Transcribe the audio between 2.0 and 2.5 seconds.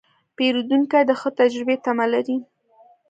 لري.